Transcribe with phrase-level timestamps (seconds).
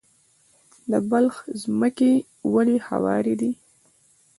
[0.91, 2.11] د بلخ ځمکې
[2.53, 3.51] ولې هوارې دي؟